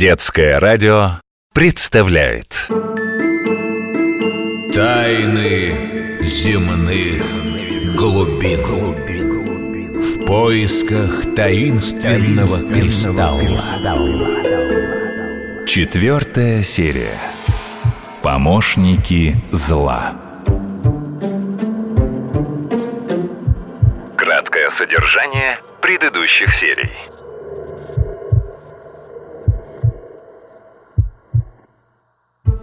[0.00, 1.20] Детское радио
[1.52, 2.68] представляет.
[4.72, 8.94] Тайны земных глубин.
[10.00, 13.62] В поисках таинственного кристалла.
[15.66, 17.18] Четвертая серия.
[18.22, 20.14] Помощники зла.
[24.16, 26.90] Краткое содержание предыдущих серий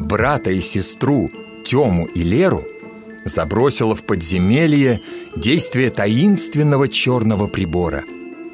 [0.08, 1.30] брата и сестру
[1.66, 2.64] Тему и Леру
[3.26, 5.02] забросило в подземелье
[5.36, 8.06] действие таинственного черного прибора.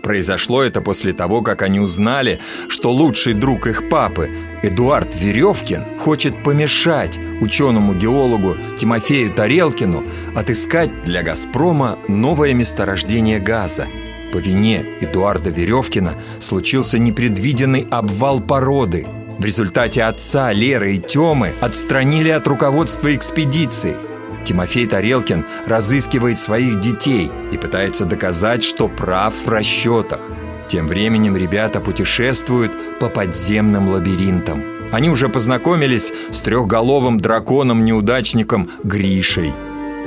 [0.02, 4.30] Произошло это после того, как они узнали, что лучший друг их папы,
[4.62, 10.04] Эдуард Веревкин, хочет помешать ученому-геологу Тимофею Тарелкину
[10.36, 13.88] отыскать для «Газпрома» новое месторождение газа.
[14.34, 19.06] По вине Эдуарда Веревкина случился непредвиденный обвал породы–
[19.38, 23.96] в результате отца Леры и Тёмы отстранили от руководства экспедиции.
[24.44, 30.20] Тимофей Тарелкин разыскивает своих детей и пытается доказать, что прав в расчетах.
[30.68, 34.64] Тем временем ребята путешествуют по подземным лабиринтам.
[34.92, 39.54] Они уже познакомились с трехголовым драконом-неудачником Гришей.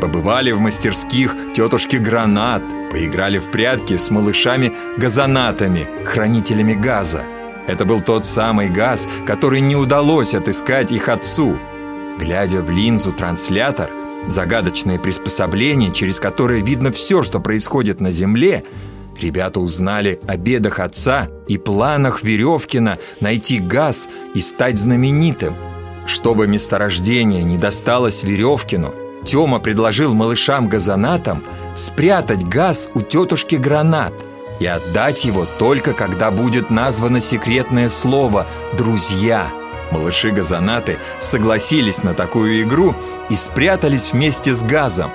[0.00, 7.22] Побывали в мастерских тетушки Гранат, поиграли в прятки с малышами-газонатами, хранителями газа.
[7.66, 11.56] Это был тот самый газ, который не удалось отыскать их отцу.
[12.18, 13.90] Глядя в линзу транслятор,
[14.28, 18.64] загадочное приспособление, через которое видно все, что происходит на Земле,
[19.20, 25.54] ребята узнали о бедах отца и планах Веревкина найти газ и стать знаменитым.
[26.06, 28.94] Чтобы месторождение не досталось Веревкину,
[29.24, 31.42] Тёма предложил малышам-газонатам
[31.74, 34.14] спрятать газ у тетушки Гранат–
[34.58, 39.48] и отдать его только когда будет названо секретное слово «друзья».
[39.90, 42.94] Малыши-газонаты согласились на такую игру
[43.28, 45.10] и спрятались вместе с газом,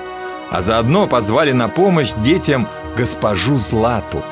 [0.50, 4.22] а заодно позвали на помощь детям госпожу Злату.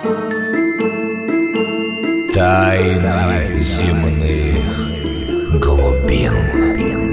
[2.33, 7.10] Тайны земных глубин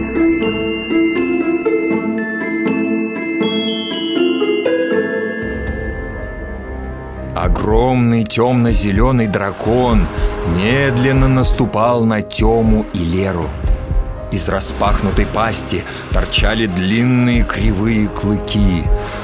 [7.47, 10.05] Огромный темно-зеленый дракон
[10.57, 13.49] медленно наступал на Тему и Леру.
[14.33, 18.83] Из распахнутой пасти торчали длинные кривые клыки.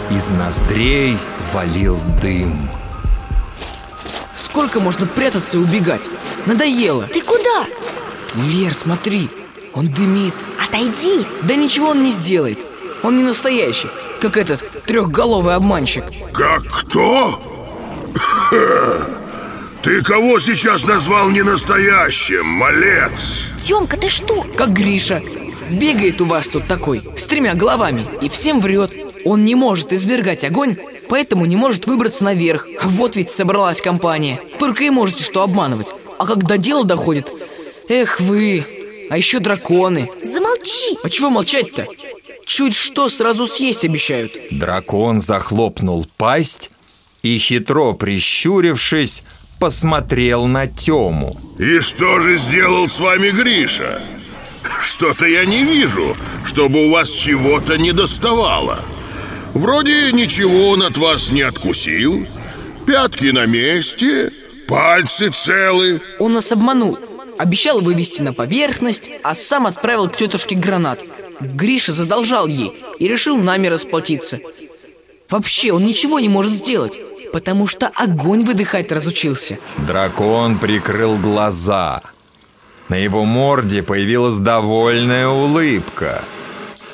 [0.09, 1.17] Из ноздрей
[1.51, 2.69] валил дым.
[4.33, 6.03] Сколько можно прятаться и убегать?
[6.45, 7.07] Надоело.
[7.07, 7.65] Ты куда?
[8.35, 9.29] Лер, смотри,
[9.73, 10.33] он дымит.
[10.65, 11.25] Отойди.
[11.41, 12.59] Да ничего он не сделает.
[13.03, 13.89] Он не настоящий,
[14.21, 16.05] как этот трехголовый обманщик.
[16.31, 17.52] Как кто?
[19.83, 23.47] Ты кого сейчас назвал ненастоящим, малец?
[23.59, 24.45] Тёмка, ты что?
[24.55, 25.21] Как Гриша.
[25.69, 28.91] Бегает у вас тут такой, с тремя головами, и всем врет.
[29.25, 30.77] Он не может извергать огонь,
[31.09, 32.67] поэтому не может выбраться наверх.
[32.83, 34.39] Вот ведь собралась компания.
[34.59, 35.87] Только и можете что обманывать.
[36.19, 37.29] А когда дело доходит,
[37.89, 38.65] эх вы,
[39.09, 40.09] а еще драконы.
[40.23, 40.97] Замолчи!
[41.03, 41.87] А чего молчать-то?
[42.45, 44.31] Чуть что сразу съесть обещают.
[44.51, 46.69] Дракон захлопнул пасть
[47.23, 49.23] и, хитро прищурившись,
[49.59, 51.39] посмотрел на Тему.
[51.57, 54.01] И что же сделал с вами Гриша?
[54.81, 58.83] Что-то я не вижу, чтобы у вас чего-то не доставало.
[59.53, 62.27] Вроде ничего он от вас не откусил.
[62.85, 64.31] Пятки на месте,
[64.67, 66.01] пальцы целы.
[66.19, 66.97] Он нас обманул.
[67.37, 70.99] Обещал вывести на поверхность, а сам отправил к тетушке гранат.
[71.39, 74.39] Гриша задолжал ей и решил нами расплатиться.
[75.29, 76.97] Вообще, он ничего не может сделать
[77.33, 79.57] потому что огонь выдыхать разучился.
[79.87, 82.01] Дракон прикрыл глаза.
[82.89, 86.21] На его морде появилась довольная улыбка.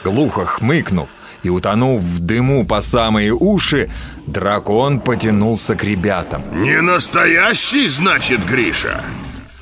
[0.04, 1.10] Глухо хмыкнув
[1.44, 3.92] и утонув в дыму по самые уши,
[4.28, 6.42] дракон потянулся к ребятам.
[6.54, 9.02] Не настоящий, значит, Гриша?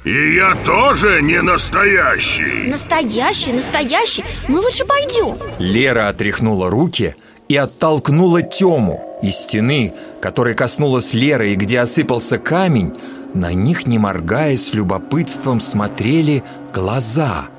[0.04, 2.70] И я тоже не настоящий.
[2.70, 4.24] Настоящий, настоящий.
[4.48, 5.38] Мы лучше пойдем.
[5.58, 7.16] Лера отряхнула руки
[7.50, 9.07] и оттолкнула Тему.
[9.22, 12.94] Из стены, которой коснулась Лера и где осыпался камень,
[13.34, 16.44] на них, не моргая, с любопытством смотрели
[16.74, 17.50] глаза.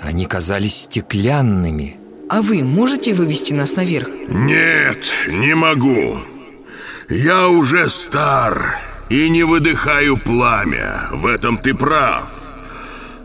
[0.00, 1.96] Они казались стеклянными.
[2.28, 4.08] А вы можете вывести нас наверх?
[4.28, 4.98] Нет,
[5.28, 6.18] не могу.
[7.08, 8.78] Я уже стар
[9.08, 11.08] и не выдыхаю пламя.
[11.12, 12.30] В этом ты прав.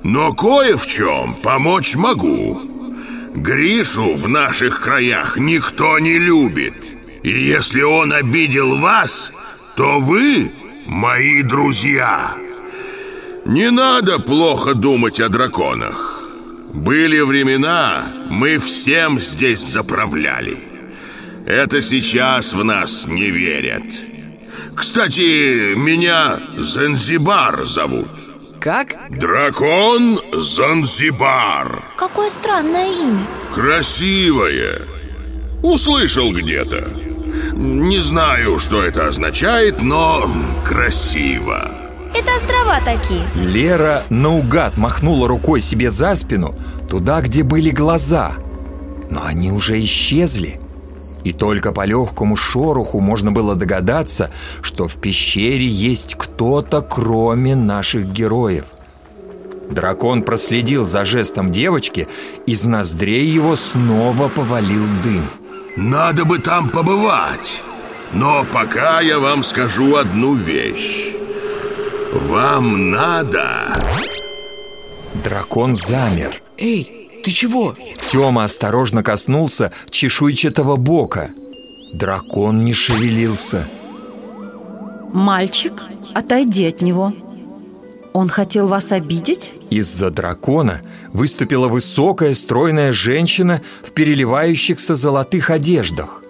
[0.04, 2.62] Но кое в чем помочь могу.
[3.34, 6.91] Гришу в наших краях никто не любит.
[7.24, 9.32] И если он обидел вас,
[9.76, 10.52] то вы
[10.86, 12.34] мои друзья.
[13.46, 16.24] Не надо плохо думать о драконах.
[16.74, 20.58] Были времена, мы всем здесь заправляли.
[21.46, 23.84] Это сейчас в нас не верят.
[24.76, 28.10] Кстати, меня Занзибар зовут.
[28.60, 28.96] Как?
[29.10, 31.84] Дракон Занзибар.
[31.98, 34.84] Какое странное имя Красивое.
[35.64, 37.11] Услышал где-то.
[37.54, 40.30] Не знаю, что это означает, но
[40.64, 41.72] красиво.
[42.14, 46.56] Это острова такие Лера наугад махнула рукой себе за спину,
[46.90, 48.34] туда, где были глаза.
[49.10, 50.60] Но они уже исчезли.
[51.24, 54.32] И только по легкому шороху можно было догадаться,
[54.62, 58.66] что в пещере есть кто-то, кроме наших героев.
[59.70, 62.08] Дракон проследил за жестом девочки,
[62.46, 65.24] из ноздрей его снова повалил дым.
[65.76, 67.62] Надо бы там побывать.
[68.14, 71.14] Но пока я вам скажу одну вещь.
[72.14, 73.76] Вам надо...
[75.24, 76.42] Дракон замер.
[76.58, 77.76] Эй, ты чего?
[78.10, 81.30] Тёма осторожно коснулся чешуйчатого бока.
[81.94, 83.68] Дракон не шевелился.
[85.14, 85.84] Мальчик,
[86.14, 87.14] отойди от него.
[88.14, 89.52] Он хотел вас обидеть?
[89.72, 90.82] Из-за дракона
[91.14, 96.24] выступила высокая стройная женщина в переливающихся золотых одеждах.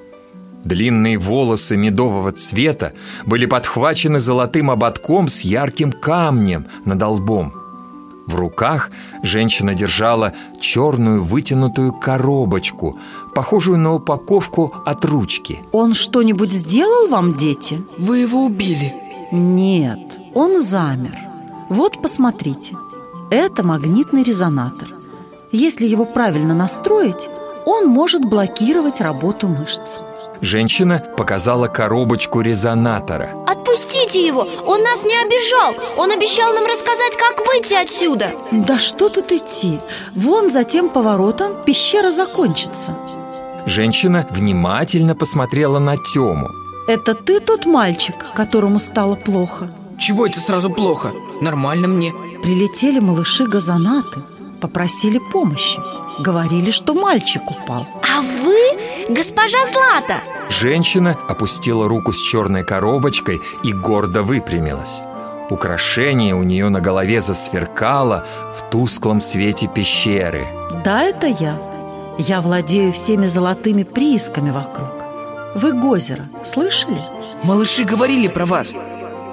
[0.64, 2.94] Длинные волосы медового цвета
[3.26, 7.56] были подхвачены золотым ободком с ярким камнем над лбом.
[8.28, 8.92] В руках
[9.24, 13.00] женщина держала черную вытянутую коробочку,
[13.34, 15.58] похожую на упаковку от ручки.
[15.72, 17.82] Он что-нибудь сделал вам, дети?
[17.98, 18.94] Вы его убили.
[19.32, 21.16] Нет, он замер.
[21.70, 22.76] Вот посмотрите.
[23.32, 24.90] Это магнитный резонатор.
[25.54, 27.30] Если его правильно настроить,
[27.66, 30.00] он может блокировать работу мышц.
[30.42, 33.30] Женщина показала коробочку резонатора.
[33.48, 39.08] Отпустите его, он нас не обижал Он обещал нам рассказать, как выйти отсюда Да что
[39.08, 39.80] тут идти?
[40.14, 42.98] Вон за тем поворотом пещера закончится.
[43.66, 46.50] Женщина внимательно посмотрела на Тему.
[46.86, 49.72] Это ты тот мальчик, которому стало плохо?
[49.98, 51.14] Чего это сразу плохо?
[51.40, 52.14] Нормально мне.
[52.42, 54.22] Прилетели малыши-газонаты,
[54.60, 55.80] попросили помощи.
[56.20, 57.88] Говорили, что мальчик упал.
[58.04, 58.58] А вы,
[59.10, 65.02] госпожа Злата Женщина опустила руку с черной коробочкой и гордо выпрямилась.
[65.50, 70.46] Украшение у нее на голове засверкало в тусклом свете пещеры.
[70.84, 71.58] Да, это я.
[72.18, 74.90] Я владею всеми золотыми приисками вокруг.
[75.56, 77.00] Вы Гозера слышали?
[77.44, 78.74] Малыши говорили про вас.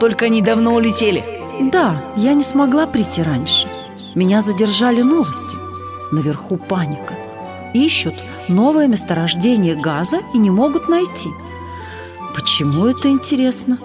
[0.01, 1.38] Только они давно улетели.
[1.61, 3.69] Да, я не смогла прийти раньше.
[4.15, 5.57] Меня задержали новости.
[6.13, 7.15] Наверху паника.
[7.75, 8.15] Ищут
[8.49, 11.29] новое месторождение газа и не могут найти.
[12.35, 13.77] Почему это интересно?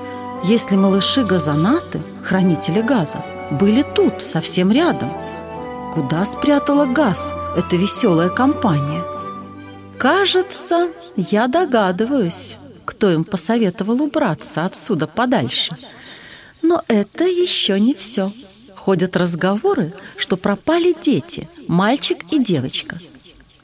[0.43, 5.11] Если малыши-газонаты, хранители газа, были тут, совсем рядом.
[5.93, 9.03] Куда спрятала газ эта веселая компания?
[9.97, 15.75] Кажется, я догадываюсь, кто им посоветовал убраться отсюда подальше.
[16.63, 18.31] Но это еще не все.
[18.75, 22.97] Ходят разговоры, что пропали дети, мальчик и девочка.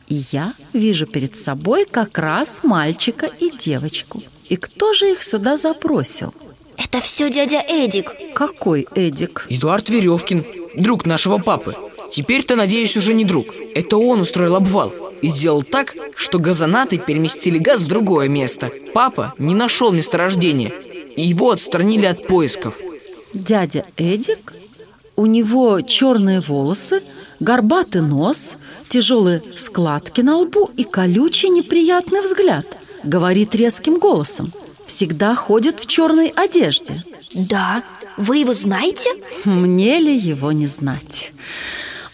[0.08, 4.22] И я вижу перед собой как раз мальчика и девочку.
[4.50, 6.34] И кто же их сюда забросил?
[6.78, 9.46] Это все дядя Эдик Какой Эдик?
[9.50, 10.46] Эдуард Веревкин,
[10.76, 11.76] друг нашего папы.
[12.12, 13.48] Теперь-то, надеюсь, уже не друг.
[13.76, 18.72] Это он устроил обвал и сделал так, что газонаты переместили газ в другое место.
[18.94, 20.74] Папа не нашел месторождения,
[21.16, 22.78] и его отстранили от поисков.
[23.34, 24.54] Дядя Эдик?
[25.16, 27.04] У него черные волосы,
[27.40, 28.56] горбатый нос,
[28.88, 32.66] тяжелые складки на лбу и колючий неприятный взгляд.
[33.04, 34.52] Говорит резким голосом.
[34.88, 37.04] Всегда ходит в черной одежде.
[37.34, 37.84] Да,
[38.18, 39.10] вы его знаете?
[39.46, 41.32] Мне ли его не знать?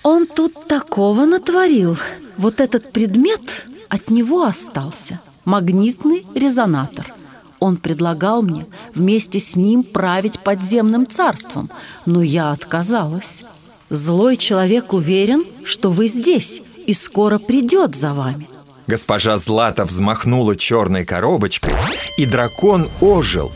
[0.03, 1.97] Он тут такого натворил.
[2.37, 5.19] Вот этот предмет от него остался.
[5.45, 7.14] Магнитный резонатор.
[7.59, 11.69] Он предлагал мне вместе с ним править подземным царством,
[12.05, 13.43] но я отказалась.
[13.89, 18.47] Злой человек уверен, что вы здесь и скоро придет за вами.
[18.87, 21.73] Госпожа Злата взмахнула черной коробочкой,
[22.17, 23.51] и дракон ожил.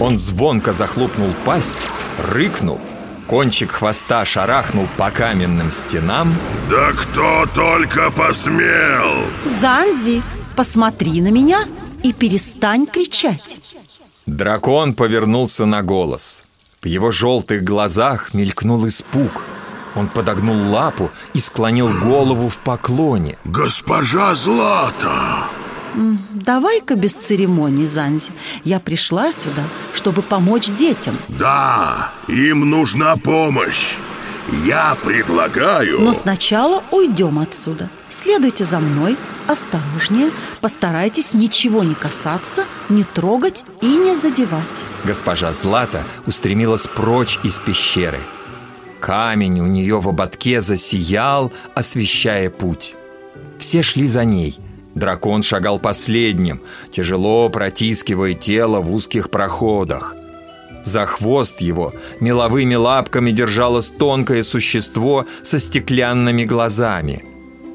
[0.00, 1.88] Он звонко захлопнул пасть,
[2.32, 2.80] рыкнул,
[3.28, 6.34] кончик хвоста шарахнул по каменным стенам,
[6.68, 9.24] Да кто только посмел!
[9.44, 10.22] Занзи,
[10.56, 11.64] посмотри на меня
[12.04, 13.58] и перестань кричать.
[14.26, 16.42] Дракон повернулся на голос.
[16.80, 19.42] В его желтых глазах мелькнул испуг.
[19.96, 23.38] Он подогнул лапу и склонил голову в поклоне.
[23.44, 25.48] Госпожа Злата!
[26.30, 28.32] Давай-ка без церемоний, Занзи.
[28.64, 29.62] Я пришла сюда,
[29.94, 31.16] чтобы помочь детям.
[31.28, 33.94] Да, им нужна помощь.
[34.64, 36.00] Я предлагаю...
[36.00, 37.88] Но сначала уйдем отсюда.
[38.10, 44.62] Следуйте за мной, осторожнее, постарайтесь ничего не касаться, не трогать и не задевать.
[45.04, 48.18] Госпожа Злата устремилась прочь из пещеры.
[49.00, 52.94] Камень у нее в ободке засиял, освещая путь.
[53.58, 54.58] Все шли за ней.
[54.94, 60.14] Дракон шагал последним, тяжело протискивая тело в узких проходах.
[60.84, 67.24] За хвост его меловыми лапками держалось тонкое существо со стеклянными глазами.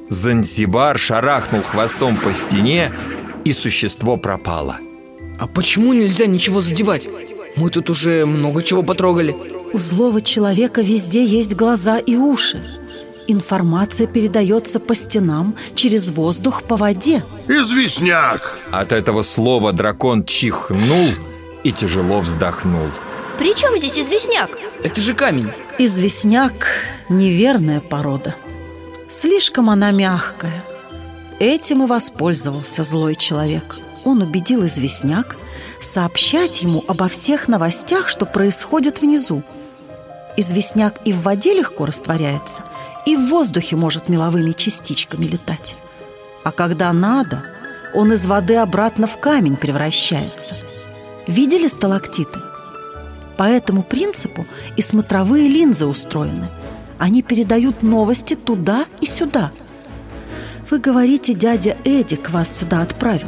[0.09, 2.91] Занзибар шарахнул хвостом по стене,
[3.45, 4.77] и существо пропало.
[5.39, 7.07] А почему нельзя ничего задевать?
[7.55, 9.35] Мы тут уже много чего потрогали.
[9.73, 12.63] У злого человека везде есть глаза и уши.
[13.27, 17.23] Информация передается по стенам, через воздух, по воде.
[17.47, 18.57] Известняк!
[18.71, 21.09] От этого слова дракон чихнул
[21.63, 22.87] и тяжело вздохнул.
[23.37, 24.51] При чем здесь известняк?
[24.83, 25.51] Это же камень.
[25.77, 26.67] Известняк–
[27.09, 28.35] неверная порода.
[29.09, 30.63] Слишком она мягкая.
[31.39, 33.77] Этим и воспользовался злой человек.
[34.03, 35.37] Он убедил известняк
[35.81, 39.41] сообщать ему обо всех новостях, что происходит внизу.
[40.35, 42.63] Известняк и в воде легко растворяется,
[43.05, 45.75] и в воздухе может меловыми частичками летать.
[46.43, 47.43] А когда надо,
[47.93, 50.55] он из воды обратно в камень превращается.
[51.29, 52.39] Видели сталактиты?
[53.37, 56.49] По этому принципу и смотровые линзы устроены.
[56.97, 59.51] Они передают новости туда и сюда.
[60.71, 63.27] Вы говорите, дядя Эдик вас сюда отправил.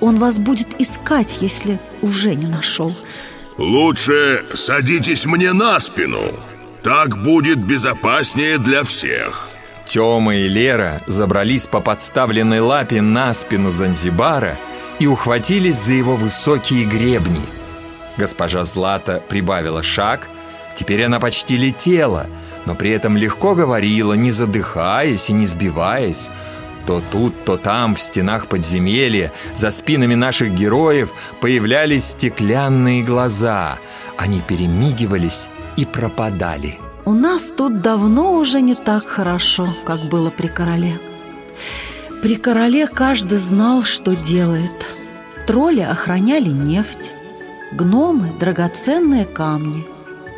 [0.00, 2.92] Он вас будет искать, если уже не нашел.
[3.56, 6.32] Лучше садитесь мне на спину.
[6.82, 9.50] Так будет безопаснее для всех.
[9.86, 14.58] Тёма и Лера забрались по подставленной лапе на спину Занзибара
[14.98, 17.40] и ухватились за его высокие гребни.
[18.16, 20.28] Госпожа Злата прибавила шаг,
[20.76, 22.26] теперь она почти летела,
[22.66, 26.28] но при этом легко говорила, не задыхаясь и не сбиваясь.
[26.86, 33.78] То тут, то там, в стенах подземелья, за спинами наших героев появлялись стеклянные глаза.
[34.16, 36.78] Они перемигивались и пропадали.
[37.04, 40.98] У нас тут давно уже не так хорошо, как было при короле.
[42.22, 44.72] При короле каждый знал, что делает.
[45.46, 47.12] Тролли охраняли нефть,
[47.72, 49.86] гномы– драгоценные камни,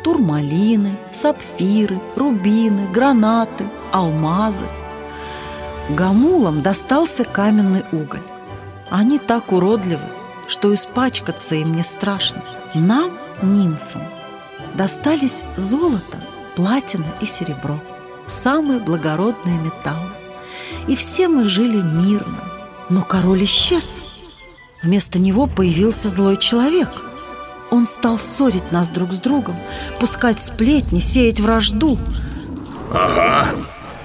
[0.03, 4.65] турмалины, сапфиры, рубины, гранаты, алмазы.
[5.89, 8.21] Гамулам достался каменный уголь.
[8.91, 10.05] Они так уродливы,
[10.47, 12.43] что испачкаться им не страшно.
[12.75, 13.11] Нам,
[13.41, 14.03] нимфам,
[14.75, 16.17] достались золото,
[16.55, 17.79] платина и серебро,
[18.27, 20.20] самые благородные металлы.
[20.87, 22.43] И все мы жили мирно.
[22.89, 24.01] Но король исчез.
[24.83, 26.89] Вместо него появился злой человек.
[27.69, 29.55] Он стал ссорить нас друг с другом,
[29.99, 31.97] пускать сплетни, сеять вражду.
[32.91, 33.55] Ага,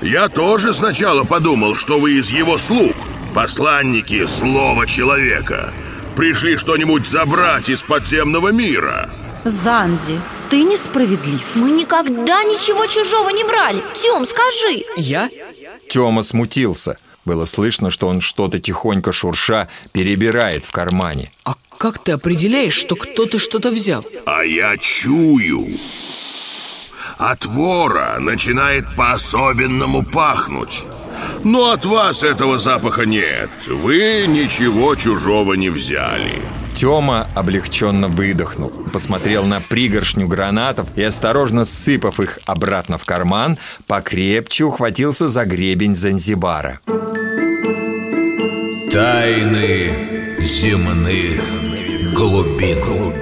[0.00, 2.94] я тоже сначала подумал, что вы из его слуг,
[3.34, 5.72] посланники злого человека.
[6.14, 9.10] Пришли что-нибудь забрать из подземного мира.
[9.44, 11.44] Занзи, ты несправедлив.
[11.54, 13.82] Мы никогда ничего чужого не брали.
[13.94, 14.84] Тем, скажи.
[14.96, 15.28] Я?
[15.88, 16.98] Тёма смутился.
[17.24, 21.32] Было слышно, что он что-то тихонько шурша перебирает в кармане.
[21.44, 24.04] А как ты определяешь, что кто-то что-то взял?
[24.24, 25.66] А я чую.
[27.18, 30.84] От вора начинает по-особенному пахнуть.
[31.44, 33.50] Но от вас этого запаха нет.
[33.66, 36.42] Вы ничего чужого не взяли.
[36.76, 43.56] Тёма облегченно выдохнул, посмотрел на пригоршню гранатов и, осторожно сыпав их обратно в карман,
[43.86, 46.80] покрепче ухватился за гребень Занзибара.
[48.92, 51.40] Тайны земных
[52.14, 53.14] глубин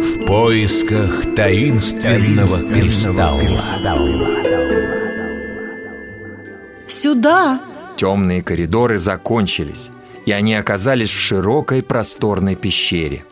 [0.00, 3.62] В поисках таинственного кристалла
[6.88, 7.60] Сюда!
[7.96, 9.90] Темные коридоры закончились,
[10.28, 13.24] и они оказались в широкой просторной пещере.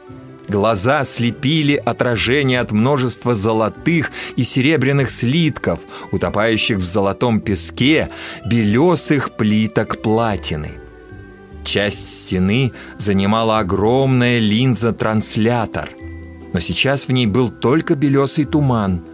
[0.48, 8.08] Глаза слепили отражение от множества золотых и серебряных слитков, утопающих в золотом песке
[8.46, 10.70] белесых плиток платины.
[11.66, 15.90] Часть стены занимала огромная линза-транслятор,
[16.54, 19.04] но сейчас в ней был только белесый туман.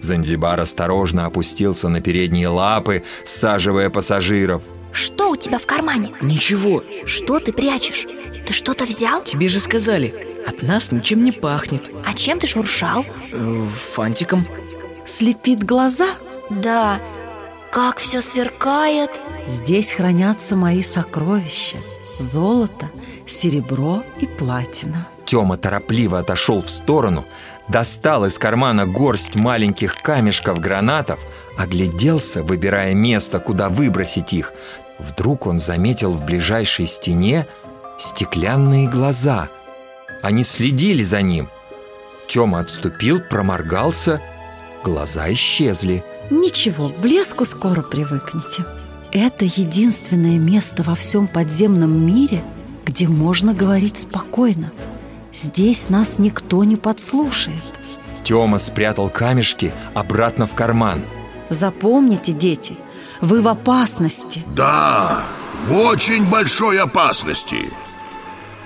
[0.00, 4.62] Занзибар осторожно опустился на передние лапы, саживая пассажиров.
[4.96, 6.14] Что у тебя в кармане?
[6.22, 6.82] Ничего.
[7.04, 8.06] Что ты прячешь?
[8.46, 9.22] Ты что-то взял?
[9.22, 11.90] Тебе же сказали, от нас ничем не пахнет.
[12.02, 13.04] А чем ты шуршал?
[13.30, 14.46] Э, фантиком.
[15.04, 16.14] Слепит глаза?
[16.48, 16.98] Да,
[17.70, 19.20] как все сверкает.
[19.46, 21.76] Здесь хранятся мои сокровища.
[22.18, 22.88] Золото,
[23.26, 27.26] серебро и платина Тёма торопливо отошел в сторону,
[27.68, 31.18] достал из кармана горсть маленьких камешков гранатов,
[31.58, 34.52] огляделся, выбирая место, куда выбросить их.
[34.98, 37.46] Вдруг он заметил в ближайшей стене
[37.98, 39.48] стеклянные глаза.
[40.22, 41.48] Они следили за ним.
[42.26, 44.20] Тёма отступил, проморгался,
[44.82, 46.04] глаза исчезли.
[46.30, 48.64] Ничего, блеску скоро привыкнете
[49.12, 52.42] Это единственное место во всем подземном мире,
[52.84, 54.72] где можно говорить спокойно
[55.32, 57.62] Здесь нас никто не подслушает
[58.24, 61.00] Тёма спрятал камешки обратно в карман
[61.48, 62.76] Запомните, дети,
[63.20, 64.44] вы в опасности.
[64.54, 65.24] Да,
[65.66, 67.70] в очень большой опасности.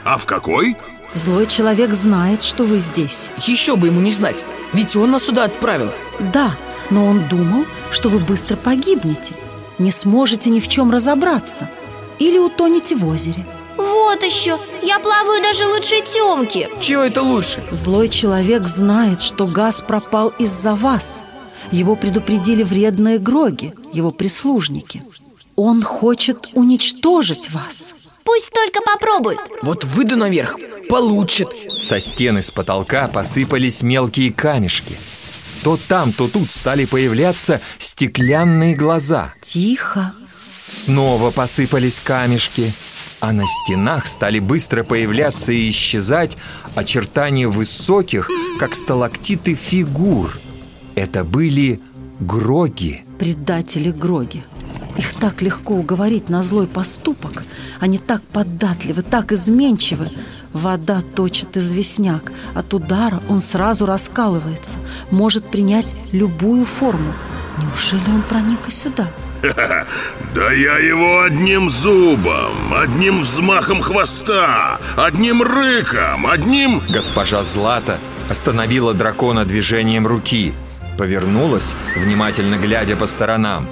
[0.05, 0.77] А в какой?
[1.15, 3.31] Злой человек знает, что вы здесь.
[3.47, 5.91] Еще бы ему не знать, ведь он нас сюда отправил.
[6.33, 6.57] Да,
[6.91, 9.35] но он думал, что вы быстро погибнете.
[9.79, 11.69] Не сможете ни в чем разобраться.
[12.19, 13.45] Или утонете в озере.
[13.77, 17.65] Вот еще, я плаваю даже лучше Темки Чего это лучше?
[17.71, 21.23] Злой человек знает, что газ пропал из-за вас
[21.73, 25.03] Его предупредили вредные Гроги, его прислужники.
[25.57, 27.95] Он хочет уничтожить вас.
[28.25, 29.39] Пусть только попробует.
[29.63, 30.57] Вот выйду наверх,
[30.89, 31.49] получит.
[31.79, 34.97] Со стены с потолка посыпались мелкие камешки.
[35.63, 39.35] То там, то тут стали появляться стеклянные глаза.
[39.43, 40.15] Тихо.
[40.67, 42.73] Снова посыпались камешки
[43.21, 46.37] А на стенах стали быстро появляться и исчезать
[46.77, 50.39] Очертания высоких, как сталактиты фигур
[50.95, 51.81] Это были
[52.21, 53.05] гроги.
[53.19, 54.45] Предатели Гроги.
[54.97, 57.45] Их так легко уговорить на злой поступок.
[57.79, 60.09] Они так податливы, так изменчивы.
[60.53, 62.33] Вода точит известняк.
[62.55, 64.79] От удара он сразу раскалывается.
[65.11, 67.13] Может принять любую форму.
[67.59, 69.09] Неужели он проник и сюда?
[70.35, 76.83] Да я его одним зубом, одним взмахом хвоста, одним рыком, одним...
[76.89, 80.53] Госпожа Злата остановила дракона движением руки
[81.01, 83.67] Повернулась, внимательно глядя по сторонам.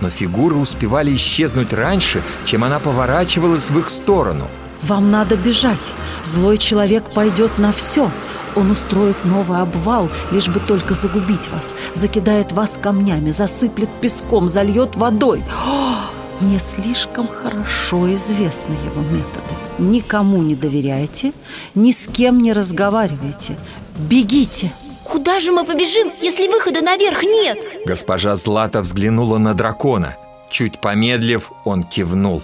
[0.00, 4.46] Но фигуры успевали исчезнуть раньше, чем она поворачивалась в их сторону.
[4.82, 5.92] Вам надо бежать.
[6.22, 8.08] Злой человек пойдет на все
[8.54, 11.74] Он устроит новый обвал, лишь бы только загубить вас.
[11.96, 15.42] Закидает вас камнями, засыплет песком, зальет водой.
[15.66, 15.96] О,
[16.40, 19.52] Мне слишком хорошо известны его методы.
[19.78, 21.32] Никому не доверяйте,
[21.74, 23.58] ни с кем не разговаривайте.
[23.98, 24.70] Бегите!
[25.08, 27.58] Куда же мы побежим, если выхода наверх нет?
[27.86, 30.16] Госпожа Злата взглянула на дракона.
[30.50, 32.42] Чуть помедлив, он кивнул.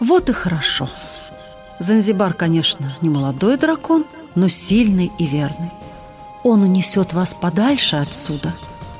[0.00, 0.88] Вот и хорошо.
[1.78, 4.04] Занзибар, конечно, не молодой дракон,
[4.34, 5.70] но сильный и верный.
[6.42, 8.52] Он унесет вас подальше отсюда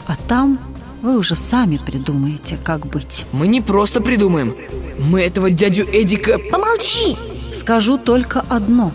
[0.07, 0.59] А там
[1.03, 3.27] вы уже сами придумаете, как быть.
[3.33, 4.57] Мы не просто придумаем.
[4.99, 7.17] Мы этого дядю Эдика Помолчи!
[7.53, 8.93] Скажу только одно.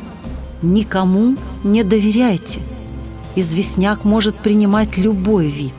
[0.61, 2.61] Никому не доверяйте
[3.39, 5.73] Известняк может принимать любой вид.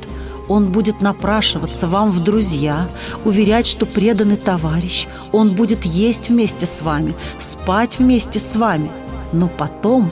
[0.49, 2.89] Он будет напрашиваться вам в друзья
[3.25, 5.07] Уверять, что преданный товарищ.
[5.31, 8.91] Он будет есть вместе с вами Спать вместе с вами.
[9.33, 10.11] Но потом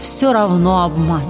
[0.00, 1.26] все равно обманет.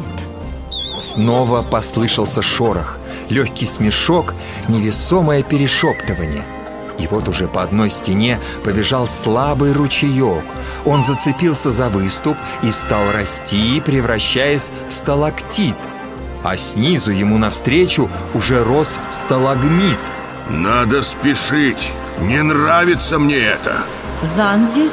[1.00, 2.98] Снова послышался шорох.
[3.30, 4.34] Легкий смешок,
[4.68, 6.44] невесомое перешептывание
[6.98, 10.44] И вот уже по одной стене побежал слабый ручеек.
[10.84, 15.76] Он зацепился за выступ и стал расти, превращаясь в сталактит.
[16.42, 19.98] А снизу ему навстречу уже рос сталагмит.
[20.48, 23.76] Надо спешить, не нравится мне это.
[24.22, 24.90] Занзи,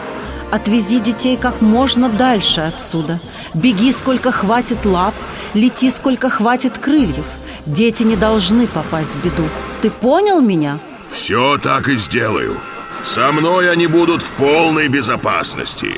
[0.51, 3.19] отвези детей как можно дальше отсюда.
[3.53, 5.13] Беги, сколько хватит лап
[5.53, 7.25] Лети, сколько хватит крыльев.
[7.65, 9.43] Дети не должны попасть в беду.
[9.81, 10.79] Ты понял меня?
[11.13, 12.57] Все так и сделаю.
[13.03, 15.93] Со мной они будут в полной безопасности.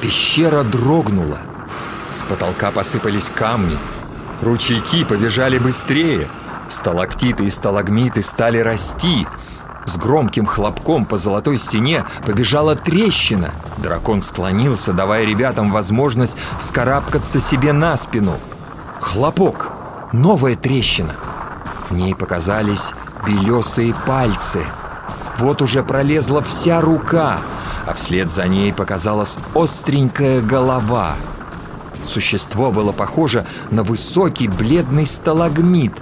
[0.00, 1.38] Пещера дрогнула.
[2.08, 3.76] С потолка посыпались камни.
[4.40, 6.28] Ручейки побежали быстрее.
[6.68, 9.26] Сталактиты и сталагмиты стали расти.
[9.86, 13.50] С громким хлопком по золотой стене побежала трещина.
[13.78, 18.38] Дракон склонился, давая ребятам возможность вскарабкаться себе на спину.
[19.00, 19.72] Хлопок,
[20.12, 21.16] новая трещина.
[21.88, 22.92] В ней показались
[23.26, 24.64] белесые пальцы.
[25.38, 27.38] Вот уже пролезла вся рука
[27.86, 31.14] А вслед за ней показалась остренькая голова.
[32.06, 35.94] Существо было похоже на высокий бледный сталагмит.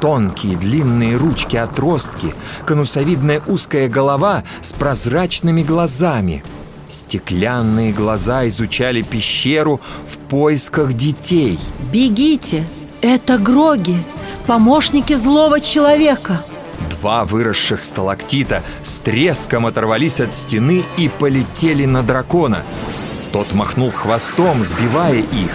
[0.00, 2.34] Тонкие длинные ручки-отростки
[2.66, 6.44] Конусовидная узкая голова с прозрачными глазами.
[6.88, 11.58] Стеклянные глаза изучали пещеру в поисках детей.
[11.92, 12.64] Бегите!
[13.02, 14.02] Это Гроги,
[14.46, 16.42] помощники злого человека
[16.90, 22.62] Два выросших сталактита с треском оторвались от стены и полетели на дракона.
[23.32, 25.50] Тот махнул хвостом, сбивая их.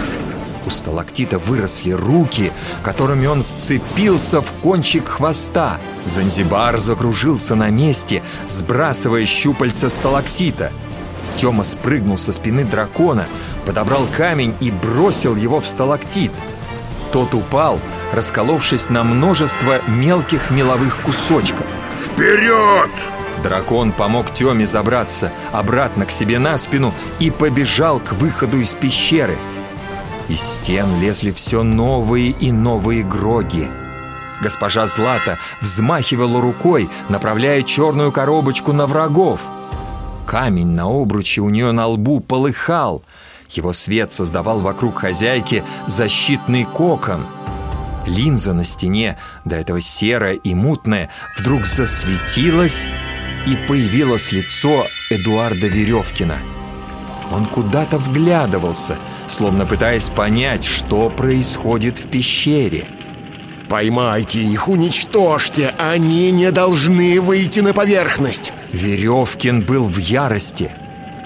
[0.66, 2.52] У сталактита выросли руки,
[2.82, 5.78] которыми он вцепился в кончик хвоста.
[6.04, 10.72] Занзибар закружился на месте, сбрасывая щупальца сталактита.
[11.36, 13.26] Тёма спрыгнул со спины дракона,
[13.66, 16.30] подобрал камень и бросил его в сталактит.
[17.12, 17.80] Тот упал,
[18.12, 21.66] расколовшись на множество мелких меловых кусочков.
[21.98, 22.90] Вперед!
[23.42, 29.36] Дракон помог Тёме забраться обратно к себе на спину и побежал к выходу из пещеры.
[30.28, 33.68] Из стен лезли все новые и новые гроги.
[34.40, 39.40] Госпожа Злата взмахивала рукой, направляя черную коробочку на врагов.
[40.26, 43.02] Камень на обруче у нее на лбу полыхал.
[43.50, 47.26] Его свет создавал вокруг хозяйки защитный кокон.
[48.06, 52.86] Линза на стене, до этого серая и мутная, вдруг засветилась
[53.46, 56.38] и появилось лицо Эдуарда Веревкина.
[57.30, 62.86] Он куда-то вглядывался, словно пытаясь понять, что происходит в пещере.
[63.68, 68.52] Поймайте их, уничтожьте, они не должны выйти на поверхность.
[68.72, 70.72] Веревкин был в ярости.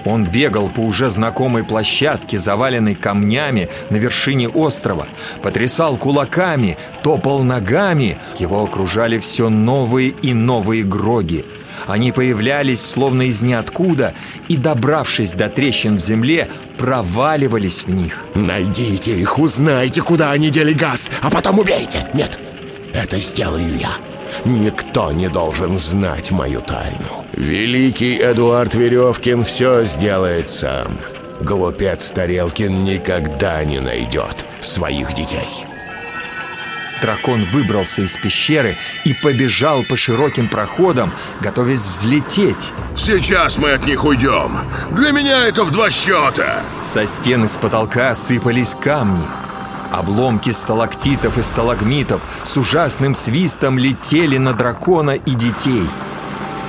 [0.05, 5.07] Он бегал по уже знакомой площадке, заваленной камнями на вершине острова,
[5.41, 8.17] потрясал кулаками, топал ногами.
[8.39, 11.45] Его окружали все новые и новые гроги.
[11.85, 14.13] Они появлялись словно из ниоткуда
[14.47, 18.25] и, добравшись до трещин в земле, проваливались в них.
[18.33, 22.07] Найдите их, узнайте, куда они дели газ, а потом убейте.
[22.13, 22.39] Нет,
[22.93, 23.91] это сделаю я.
[24.45, 27.16] Никто не должен знать мою тайну.
[27.37, 30.97] Великий Эдуард Веревкин все сделает сам.
[31.39, 35.47] Глупец Тарелкин никогда не найдет своих детей.
[36.99, 42.71] Дракон выбрался из пещеры и побежал по широким проходам, готовясь взлететь.
[42.97, 44.57] Сейчас мы от них уйдем.
[44.89, 46.63] Для меня это в два счета.
[46.81, 49.27] Со стены с потолка сыпались камни.
[49.91, 55.83] Обломки сталактитов и сталагмитов с ужасным свистом летели на дракона и детей.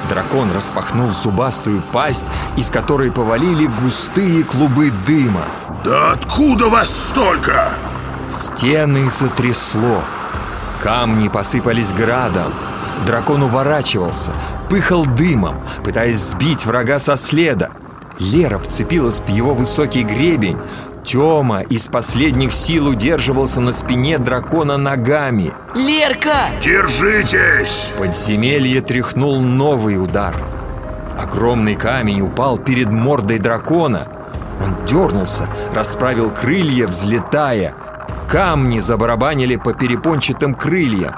[0.09, 2.25] Дракон распахнул зубастую пасть,
[2.57, 5.45] из которой повалили густые клубы дыма.
[5.85, 7.69] Да откуда вас столько?
[8.29, 10.03] Стены затрясло.
[10.83, 12.53] Камни посыпались градом.
[13.07, 14.33] Дракон уворачивался,
[14.71, 17.71] пыхал дымом, пытаясь сбить врага со следа.
[18.19, 20.59] Лера вцепилась в его высокий гребень.
[21.09, 25.55] Тёма из последних сил удерживался на спине дракона ногами.
[25.75, 26.51] Лерка!
[26.61, 27.91] Держитесь!
[27.99, 30.37] Подземелье тряхнул новый удар.
[31.19, 34.07] Огромный камень упал перед мордой дракона.
[34.63, 37.75] Он дернулся, расправил крылья, взлетая.
[38.29, 41.15] Камни забарабанили по перепончатым крыльям.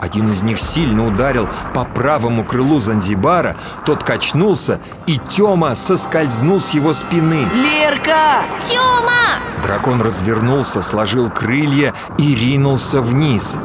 [0.00, 6.70] Один из них сильно ударил по правому крылу Занзибара, тот качнулся, и Тёма соскользнул с
[6.70, 7.48] его спины.
[7.54, 8.42] Лерка!
[8.60, 9.62] Тёма!
[9.62, 13.56] Дракон развернулся, сложил крылья и ринулся вниз.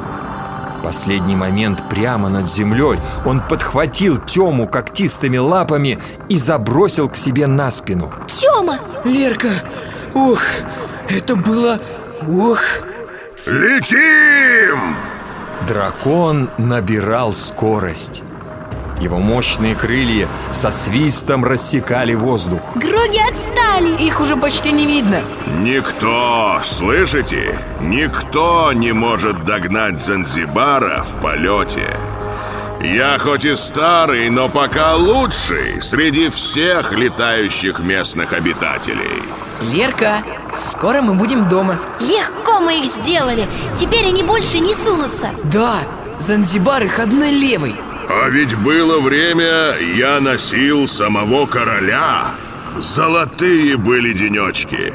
[0.77, 7.45] В последний момент прямо над землей он подхватил Тему когтистыми лапами и забросил к себе
[7.45, 8.11] на спину.
[8.27, 8.79] Тёма!
[9.03, 9.49] Лерка!
[10.13, 10.41] Ух,
[11.07, 11.79] это было...
[12.27, 12.59] Ух!
[13.45, 15.11] Летим!
[15.67, 18.24] Дракон набирал скорость.
[19.00, 22.62] Его мощные крылья со свистом рассекали воздух.
[22.76, 23.95] Гроги отстали!
[24.04, 25.21] Их уже почти не видно.
[25.62, 27.58] Никто, слышите?
[27.80, 31.95] Никто не может догнать Занзибара в полете.
[32.83, 39.21] Я хоть и старый, но пока лучший среди всех летающих местных обитателей.
[39.71, 40.23] Лерка,
[40.55, 41.77] скоро мы будем дома.
[41.99, 43.47] Легко мы их сделали!
[43.77, 45.29] Теперь они больше не сунутся!
[45.43, 45.83] Да,
[46.19, 47.75] Занзибар их одной левой.
[48.09, 52.31] А ведь было время, я носил самого короля.
[52.79, 54.93] Золотые были денечки.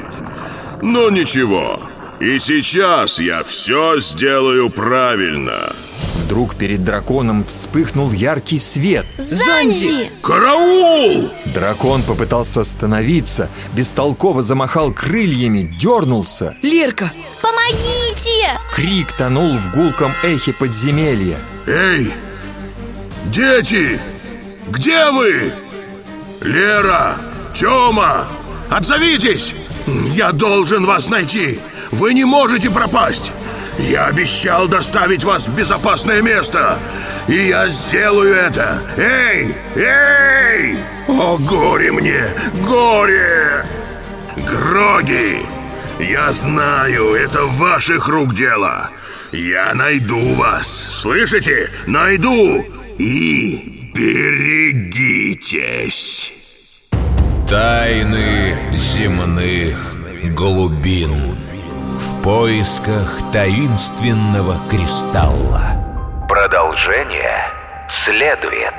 [0.81, 1.79] Но ничего,
[2.19, 5.73] и сейчас я все сделаю правильно.
[6.15, 9.05] Вдруг перед драконом вспыхнул яркий свет.
[9.17, 10.11] Занзи!
[10.21, 11.31] Караул!
[11.53, 16.57] Дракон попытался остановиться, бестолково замахал крыльями, дернулся.
[16.61, 17.13] Лерка!
[17.41, 18.59] Помогите!
[18.73, 21.37] Крик тонул в гулком эхе подземелья.
[21.65, 22.13] Эй,
[23.25, 23.99] дети,
[24.67, 25.53] где вы?
[26.41, 27.17] Лера,
[27.53, 28.27] Тёма,
[28.69, 29.55] отзовитесь!
[30.07, 31.59] Я должен вас найти!
[31.91, 33.31] Вы не можете пропасть!
[33.79, 36.79] Я обещал доставить вас в безопасное место!
[37.27, 38.81] И я сделаю это!
[38.97, 39.55] Эй!
[39.75, 40.77] Эй!
[41.07, 42.23] О, горе мне!
[42.65, 43.65] Горе!
[44.37, 45.45] Гроги!
[45.99, 48.89] Я знаю, это ваших рук дело!
[49.31, 50.67] Я найду вас!
[50.67, 51.69] Слышите?
[51.85, 52.65] Найду!
[52.97, 55.23] и берегитесь.
[57.47, 59.95] Тайны земных
[60.35, 61.37] глубин
[61.97, 65.83] В поисках таинственного кристалла
[66.29, 67.51] Продолжение
[67.89, 68.75] следует.